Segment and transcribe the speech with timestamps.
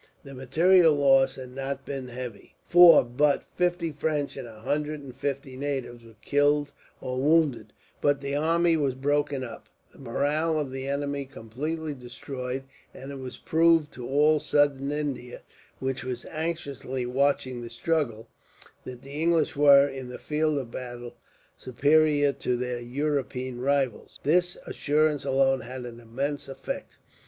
[0.23, 5.15] The material loss had not been heavy, for but fifty French and a hundred and
[5.15, 10.71] fifty natives were killed or wounded; but the army was broken up, the morale of
[10.71, 12.63] the enemy completely destroyed;
[12.95, 15.43] and it was proved to all Southern India,
[15.77, 18.27] which was anxiously watching the struggle,
[18.83, 21.15] that the English were, in the field of battle,
[21.55, 24.19] superior to their European rivals.
[24.23, 26.97] This assurance alone had an immense effect.